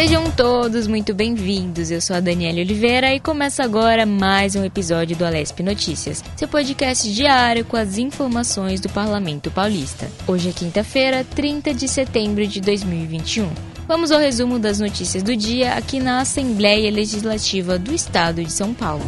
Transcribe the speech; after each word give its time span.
Sejam 0.00 0.30
todos 0.30 0.86
muito 0.86 1.12
bem-vindos. 1.12 1.90
Eu 1.90 2.00
sou 2.00 2.16
a 2.16 2.20
Daniela 2.20 2.60
Oliveira 2.60 3.14
e 3.14 3.20
começa 3.20 3.62
agora 3.62 4.06
mais 4.06 4.56
um 4.56 4.64
episódio 4.64 5.14
do 5.14 5.26
Alesp 5.26 5.62
Notícias, 5.62 6.24
seu 6.38 6.48
podcast 6.48 7.12
diário 7.12 7.66
com 7.66 7.76
as 7.76 7.98
informações 7.98 8.80
do 8.80 8.88
Parlamento 8.88 9.50
Paulista. 9.50 10.10
Hoje 10.26 10.48
é 10.48 10.52
quinta-feira, 10.52 11.22
30 11.22 11.74
de 11.74 11.86
setembro 11.86 12.46
de 12.46 12.62
2021. 12.62 13.50
Vamos 13.86 14.10
ao 14.10 14.18
resumo 14.18 14.58
das 14.58 14.80
notícias 14.80 15.22
do 15.22 15.36
dia 15.36 15.74
aqui 15.74 16.00
na 16.00 16.22
Assembleia 16.22 16.90
Legislativa 16.90 17.78
do 17.78 17.92
Estado 17.92 18.42
de 18.42 18.50
São 18.50 18.72
Paulo. 18.72 19.04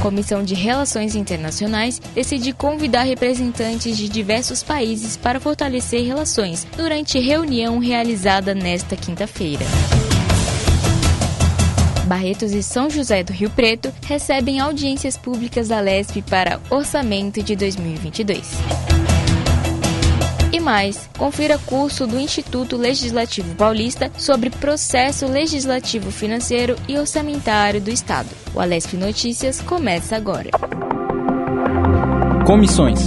Comissão 0.00 0.42
de 0.42 0.54
Relações 0.54 1.14
Internacionais 1.14 2.00
decide 2.14 2.52
convidar 2.52 3.02
representantes 3.02 3.96
de 3.96 4.08
diversos 4.08 4.62
países 4.62 5.16
para 5.16 5.38
fortalecer 5.38 6.04
relações 6.04 6.66
durante 6.76 7.18
reunião 7.18 7.78
realizada 7.78 8.54
nesta 8.54 8.96
quinta-feira. 8.96 9.64
Barretos 12.06 12.52
e 12.52 12.62
São 12.62 12.90
José 12.90 13.22
do 13.22 13.32
Rio 13.32 13.50
Preto 13.50 13.92
recebem 14.04 14.58
audiências 14.58 15.16
públicas 15.16 15.68
da 15.68 15.78
LESP 15.78 16.22
para 16.22 16.58
orçamento 16.70 17.40
de 17.42 17.54
2022. 17.54 19.09
E 20.60 20.62
mais, 20.62 21.08
confira 21.16 21.56
curso 21.56 22.06
do 22.06 22.20
Instituto 22.20 22.76
Legislativo 22.76 23.54
Paulista 23.54 24.12
sobre 24.18 24.50
processo 24.50 25.26
legislativo 25.26 26.10
financeiro 26.10 26.76
e 26.86 26.98
orçamentário 26.98 27.80
do 27.80 27.88
Estado. 27.88 28.28
O 28.54 28.60
Alesp 28.60 28.94
Notícias 28.94 29.58
começa 29.62 30.16
agora. 30.16 30.50
Comissões. 32.44 33.06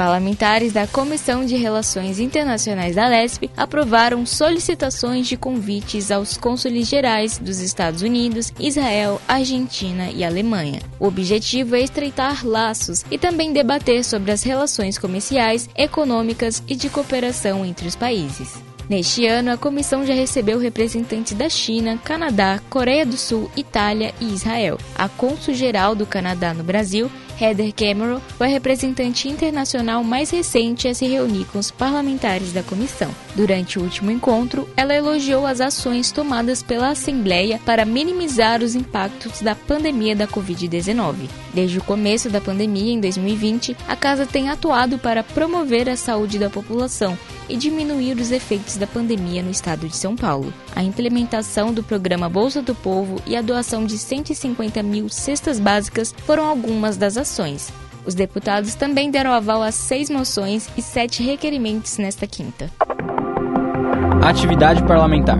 Parlamentares 0.00 0.72
da 0.72 0.86
Comissão 0.86 1.44
de 1.44 1.56
Relações 1.56 2.18
Internacionais 2.18 2.96
da 2.96 3.06
LESP 3.06 3.50
aprovaram 3.54 4.24
solicitações 4.24 5.26
de 5.26 5.36
convites 5.36 6.10
aos 6.10 6.38
cônsules 6.38 6.88
gerais 6.88 7.36
dos 7.36 7.58
Estados 7.58 8.00
Unidos, 8.00 8.50
Israel, 8.58 9.20
Argentina 9.28 10.10
e 10.10 10.24
Alemanha. 10.24 10.80
O 10.98 11.06
objetivo 11.06 11.76
é 11.76 11.82
estreitar 11.82 12.46
laços 12.46 13.04
e 13.10 13.18
também 13.18 13.52
debater 13.52 14.02
sobre 14.02 14.32
as 14.32 14.42
relações 14.42 14.96
comerciais, 14.96 15.68
econômicas 15.76 16.62
e 16.66 16.74
de 16.74 16.88
cooperação 16.88 17.62
entre 17.62 17.86
os 17.86 17.94
países. 17.94 18.58
Neste 18.88 19.24
ano, 19.26 19.52
a 19.52 19.56
comissão 19.56 20.04
já 20.04 20.14
recebeu 20.14 20.58
representantes 20.58 21.34
da 21.34 21.48
China, 21.48 21.96
Canadá, 22.02 22.58
Coreia 22.70 23.06
do 23.06 23.16
Sul, 23.16 23.48
Itália 23.56 24.12
e 24.18 24.32
Israel. 24.32 24.78
A 24.96 25.08
cônsul-geral 25.08 25.94
do 25.94 26.04
Canadá 26.04 26.52
no 26.52 26.64
Brasil, 26.64 27.08
Heather 27.40 27.72
Cameron, 27.74 28.20
foi 28.36 28.48
a 28.48 28.50
representante 28.50 29.28
internacional 29.28 30.04
mais 30.04 30.30
recente 30.30 30.86
a 30.86 30.94
se 30.94 31.06
reunir 31.06 31.46
com 31.46 31.58
os 31.58 31.70
parlamentares 31.70 32.52
da 32.52 32.62
comissão. 32.62 33.10
Durante 33.34 33.78
o 33.78 33.82
último 33.82 34.10
encontro, 34.10 34.68
ela 34.76 34.94
elogiou 34.94 35.46
as 35.46 35.60
ações 35.60 36.12
tomadas 36.12 36.62
pela 36.62 36.90
Assembleia 36.90 37.58
para 37.64 37.86
minimizar 37.86 38.62
os 38.62 38.74
impactos 38.74 39.40
da 39.40 39.54
pandemia 39.54 40.14
da 40.14 40.26
Covid-19. 40.26 41.14
Desde 41.54 41.78
o 41.78 41.84
começo 41.84 42.28
da 42.28 42.40
pandemia, 42.40 42.92
em 42.92 43.00
2020, 43.00 43.76
a 43.88 43.96
casa 43.96 44.26
tem 44.26 44.50
atuado 44.50 44.98
para 44.98 45.22
promover 45.22 45.88
a 45.88 45.96
saúde 45.96 46.38
da 46.38 46.50
população 46.50 47.16
e 47.48 47.56
diminuir 47.56 48.16
os 48.18 48.30
efeitos 48.30 48.76
da 48.76 48.86
pandemia 48.86 49.42
no 49.42 49.50
estado 49.50 49.88
de 49.88 49.96
São 49.96 50.14
Paulo. 50.14 50.52
A 50.74 50.82
implementação 50.82 51.72
do 51.72 51.82
programa 51.82 52.28
Bolsa 52.28 52.62
do 52.62 52.74
Povo 52.74 53.20
e 53.26 53.34
a 53.34 53.42
doação 53.42 53.84
de 53.84 53.98
150 53.98 54.82
mil 54.82 55.08
cestas 55.08 55.58
básicas 55.58 56.14
foram 56.26 56.46
algumas 56.46 56.96
das 56.96 57.16
ações. 57.16 57.29
Os 58.04 58.14
deputados 58.14 58.74
também 58.74 59.10
deram 59.10 59.32
aval 59.32 59.62
a 59.62 59.70
seis 59.70 60.10
moções 60.10 60.68
e 60.76 60.82
sete 60.82 61.22
requerimentos 61.22 61.98
nesta 61.98 62.26
quinta. 62.26 62.70
Atividade 64.22 64.82
parlamentar. 64.84 65.38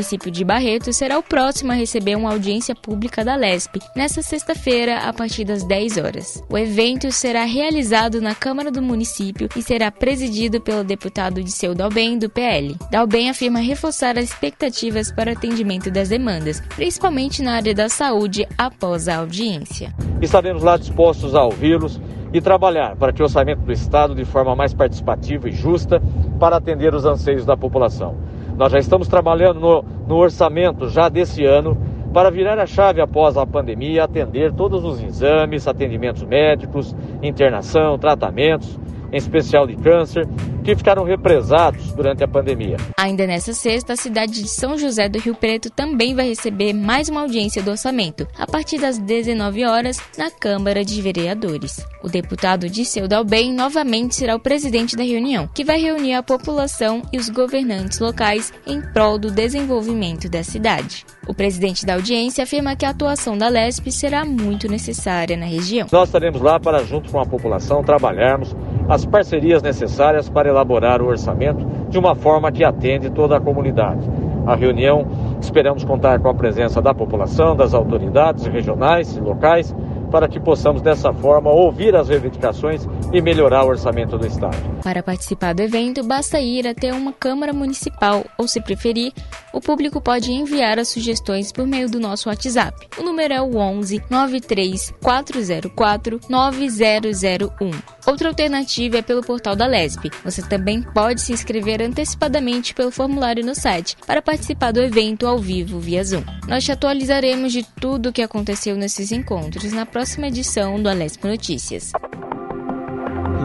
Município 0.00 0.30
de 0.30 0.42
Barreto 0.42 0.94
será 0.94 1.18
o 1.18 1.22
próximo 1.22 1.72
a 1.72 1.74
receber 1.74 2.16
uma 2.16 2.32
audiência 2.32 2.74
pública 2.74 3.22
da 3.22 3.36
LESP, 3.36 3.80
nesta 3.94 4.22
sexta-feira, 4.22 5.00
a 5.00 5.12
partir 5.12 5.44
das 5.44 5.62
10 5.62 5.98
horas. 5.98 6.42
O 6.48 6.56
evento 6.56 7.12
será 7.12 7.44
realizado 7.44 8.18
na 8.18 8.34
Câmara 8.34 8.70
do 8.70 8.80
município 8.80 9.46
e 9.54 9.60
será 9.60 9.90
presidido 9.90 10.58
pelo 10.58 10.82
deputado 10.82 11.44
Disseu 11.44 11.74
Dalben, 11.74 12.18
do 12.18 12.30
PL. 12.30 12.76
Dalben 12.90 13.28
afirma 13.28 13.58
reforçar 13.58 14.16
as 14.16 14.24
expectativas 14.24 15.12
para 15.12 15.30
o 15.30 15.36
atendimento 15.36 15.90
das 15.90 16.08
demandas, 16.08 16.62
principalmente 16.74 17.42
na 17.42 17.56
área 17.56 17.74
da 17.74 17.90
saúde, 17.90 18.48
após 18.56 19.06
a 19.06 19.18
audiência. 19.18 19.94
Estaremos 20.22 20.62
lá 20.62 20.78
dispostos 20.78 21.34
a 21.34 21.44
ouvi-los 21.44 22.00
e 22.32 22.40
trabalhar 22.40 22.96
para 22.96 23.12
que 23.12 23.20
o 23.20 23.24
orçamento 23.24 23.60
do 23.60 23.72
Estado, 23.72 24.14
de 24.14 24.24
forma 24.24 24.56
mais 24.56 24.72
participativa 24.72 25.46
e 25.46 25.52
justa, 25.52 26.00
para 26.38 26.56
atender 26.56 26.94
os 26.94 27.04
anseios 27.04 27.44
da 27.44 27.54
população. 27.54 28.29
Nós 28.60 28.72
já 28.72 28.78
estamos 28.78 29.08
trabalhando 29.08 29.58
no, 29.58 29.82
no 30.06 30.16
orçamento 30.16 30.86
já 30.86 31.08
desse 31.08 31.46
ano 31.46 31.78
para 32.12 32.30
virar 32.30 32.58
a 32.58 32.66
chave 32.66 33.00
após 33.00 33.38
a 33.38 33.46
pandemia 33.46 34.04
atender 34.04 34.52
todos 34.52 34.84
os 34.84 35.02
exames, 35.02 35.66
atendimentos 35.66 36.22
médicos, 36.24 36.94
internação, 37.22 37.98
tratamentos 37.98 38.78
em 39.10 39.16
especial 39.16 39.66
de 39.66 39.76
câncer, 39.76 40.28
que 40.62 40.76
ficaram 40.76 41.04
represados 41.04 41.92
durante 41.92 42.22
a 42.22 42.28
pandemia. 42.28 42.76
Ainda 42.98 43.26
nessa 43.26 43.52
sexta, 43.52 43.94
a 43.94 43.96
cidade 43.96 44.42
de 44.42 44.48
São 44.48 44.76
José 44.76 45.08
do 45.08 45.18
Rio 45.18 45.34
Preto 45.34 45.70
também 45.70 46.14
vai 46.14 46.28
receber 46.28 46.72
mais 46.72 47.08
uma 47.08 47.22
audiência 47.22 47.62
do 47.62 47.70
orçamento, 47.70 48.26
a 48.38 48.46
partir 48.46 48.78
das 48.78 48.98
19 48.98 49.64
horas, 49.64 49.98
na 50.16 50.30
Câmara 50.30 50.84
de 50.84 51.00
Vereadores. 51.00 51.84
O 52.02 52.08
deputado 52.08 52.68
Disseu 52.68 53.06
Dalben 53.06 53.52
novamente 53.52 54.14
será 54.14 54.36
o 54.36 54.40
presidente 54.40 54.96
da 54.96 55.02
reunião, 55.02 55.48
que 55.54 55.64
vai 55.64 55.80
reunir 55.80 56.14
a 56.14 56.22
população 56.22 57.02
e 57.12 57.18
os 57.18 57.28
governantes 57.28 57.98
locais 57.98 58.52
em 58.66 58.80
prol 58.80 59.18
do 59.18 59.30
desenvolvimento 59.30 60.28
da 60.28 60.42
cidade. 60.42 61.04
O 61.26 61.34
presidente 61.34 61.86
da 61.86 61.94
audiência 61.94 62.44
afirma 62.44 62.74
que 62.74 62.84
a 62.84 62.90
atuação 62.90 63.36
da 63.36 63.48
LESP 63.48 63.92
será 63.92 64.24
muito 64.24 64.68
necessária 64.68 65.36
na 65.36 65.46
região. 65.46 65.86
Nós 65.92 66.08
estaremos 66.08 66.40
lá 66.40 66.58
para, 66.58 66.82
junto 66.84 67.10
com 67.10 67.20
a 67.20 67.26
população, 67.26 67.84
trabalharmos 67.84 68.56
as 68.88 69.06
parcerias 69.06 69.62
necessárias 69.62 70.28
para 70.28 70.49
elaborar 70.50 71.00
o 71.00 71.06
orçamento 71.06 71.64
de 71.88 71.98
uma 71.98 72.14
forma 72.14 72.52
que 72.52 72.64
atende 72.64 73.10
toda 73.10 73.36
a 73.36 73.40
comunidade. 73.40 74.08
A 74.46 74.54
reunião 74.54 75.06
esperamos 75.40 75.84
contar 75.84 76.20
com 76.20 76.28
a 76.28 76.34
presença 76.34 76.80
da 76.80 76.94
população, 76.94 77.56
das 77.56 77.74
autoridades 77.74 78.46
regionais 78.46 79.16
e 79.16 79.20
locais 79.20 79.74
para 80.10 80.28
que 80.28 80.40
possamos 80.40 80.82
dessa 80.82 81.12
forma 81.12 81.50
ouvir 81.50 81.94
as 81.94 82.08
reivindicações 82.08 82.86
e 83.12 83.20
melhorar 83.20 83.64
o 83.64 83.68
orçamento 83.68 84.16
do 84.16 84.26
Estado. 84.26 84.56
Para 84.82 85.02
participar 85.02 85.54
do 85.54 85.62
evento, 85.62 86.02
basta 86.02 86.40
ir 86.40 86.66
até 86.66 86.92
uma 86.92 87.12
Câmara 87.12 87.52
Municipal 87.52 88.24
ou, 88.38 88.46
se 88.46 88.60
preferir, 88.60 89.12
o 89.52 89.60
público 89.60 90.00
pode 90.00 90.32
enviar 90.32 90.78
as 90.78 90.88
sugestões 90.88 91.50
por 91.50 91.66
meio 91.66 91.90
do 91.90 91.98
nosso 91.98 92.28
WhatsApp. 92.28 92.88
O 92.98 93.02
número 93.02 93.34
é 93.34 93.42
o 93.42 93.56
11 93.56 94.02
93 94.08 94.92
404 95.02 96.20
9001. 96.28 97.70
Outra 98.06 98.28
alternativa 98.28 98.98
é 98.98 99.02
pelo 99.02 99.22
portal 99.22 99.56
da 99.56 99.66
LESP. 99.66 100.10
Você 100.24 100.42
também 100.42 100.82
pode 100.82 101.20
se 101.20 101.32
inscrever 101.32 101.82
antecipadamente 101.82 102.74
pelo 102.74 102.90
formulário 102.90 103.44
no 103.44 103.54
site 103.54 103.96
para 104.06 104.22
participar 104.22 104.72
do 104.72 104.80
evento 104.80 105.26
ao 105.26 105.38
vivo 105.38 105.78
via 105.78 106.02
Zoom. 106.04 106.24
Nós 106.48 106.64
te 106.64 106.72
atualizaremos 106.72 107.52
de 107.52 107.64
tudo 107.80 108.08
o 108.08 108.12
que 108.12 108.22
aconteceu 108.22 108.76
nesses 108.76 109.12
encontros 109.12 109.72
na 109.72 109.84
próxima 109.84 110.28
edição 110.28 110.80
do 110.80 110.88
Alesp 110.88 111.24
Notícias. 111.24 111.92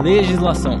Legislação. 0.02 0.80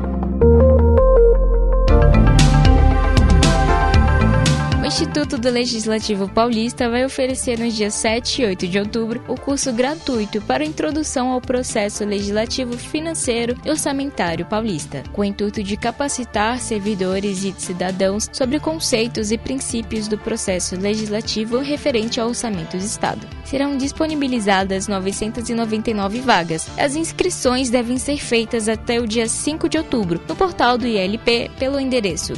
Instituto 4.96 5.36
do 5.36 5.50
Legislativo 5.50 6.26
Paulista 6.26 6.88
vai 6.88 7.04
oferecer 7.04 7.58
nos 7.58 7.74
dias 7.74 7.92
7 7.92 8.40
e 8.40 8.46
8 8.46 8.66
de 8.66 8.78
outubro 8.78 9.22
o 9.28 9.34
curso 9.34 9.70
gratuito 9.70 10.40
para 10.40 10.64
introdução 10.64 11.28
ao 11.32 11.38
processo 11.38 12.02
legislativo 12.02 12.78
financeiro 12.78 13.54
e 13.62 13.68
orçamentário 13.68 14.46
paulista, 14.46 15.02
com 15.12 15.20
o 15.20 15.24
intuito 15.26 15.62
de 15.62 15.76
capacitar 15.76 16.60
servidores 16.60 17.44
e 17.44 17.54
cidadãos 17.58 18.30
sobre 18.32 18.58
conceitos 18.58 19.30
e 19.30 19.36
princípios 19.36 20.08
do 20.08 20.16
processo 20.16 20.74
legislativo 20.76 21.58
referente 21.58 22.18
ao 22.18 22.28
orçamento 22.28 22.78
do 22.78 22.82
Estado. 22.82 23.28
Serão 23.44 23.76
disponibilizadas 23.76 24.88
999 24.88 26.22
vagas. 26.22 26.70
As 26.78 26.96
inscrições 26.96 27.68
devem 27.68 27.98
ser 27.98 28.16
feitas 28.16 28.66
até 28.66 28.98
o 28.98 29.06
dia 29.06 29.28
5 29.28 29.68
de 29.68 29.76
outubro 29.76 30.22
no 30.26 30.34
portal 30.34 30.78
do 30.78 30.86
ILP 30.86 31.50
pelo 31.58 31.78
endereço 31.78 32.32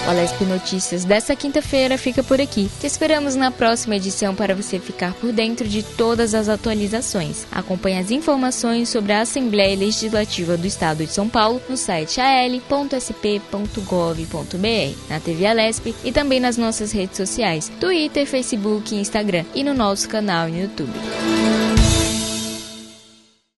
O 0.06 0.08
Alesp 0.08 0.44
Notícias 0.44 1.04
dessa 1.04 1.34
quinta-feira 1.34 1.98
fica 1.98 2.22
por 2.22 2.40
aqui. 2.40 2.70
Te 2.78 2.86
esperamos 2.86 3.34
na 3.34 3.50
próxima 3.50 3.96
edição 3.96 4.36
para 4.36 4.54
você 4.54 4.78
ficar 4.78 5.12
por 5.14 5.32
dentro 5.32 5.66
de 5.66 5.82
todas 5.82 6.32
as 6.32 6.48
atualizações. 6.48 7.44
Acompanhe 7.50 7.98
as 7.98 8.12
informações 8.12 8.88
sobre 8.88 9.12
a 9.12 9.22
Assembleia 9.22 9.76
Legislativa 9.76 10.56
do 10.56 10.64
Estado 10.64 11.04
de 11.04 11.12
São 11.12 11.28
Paulo 11.28 11.60
no 11.68 11.76
site 11.76 12.20
al.sp.gov.br, 12.20 13.40
na 15.10 15.18
TV 15.18 15.44
Alesp 15.44 15.92
e 16.04 16.12
também 16.12 16.38
nas 16.38 16.56
nossas 16.56 16.92
redes 16.92 17.16
sociais, 17.16 17.72
Twitter, 17.80 18.26
Facebook 18.26 18.94
e 18.94 19.00
Instagram 19.00 19.44
e 19.56 19.64
no 19.64 19.74
nosso 19.74 20.08
canal 20.08 20.48
no 20.48 20.56
YouTube. 20.56 21.75